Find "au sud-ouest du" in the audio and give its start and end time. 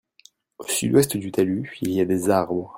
0.57-1.31